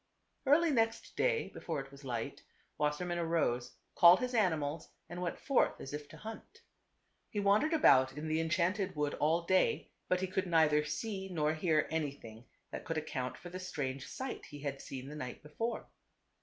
[0.47, 2.41] Early next day before it was light,
[2.79, 6.63] Wasser mann arose, called his animals and went forth as if to hunt.
[7.29, 11.53] He wandered about in the enchanted wood all day, but he could neither see nor
[11.53, 15.85] hear anything that could account for the strange sight he had seen the night before.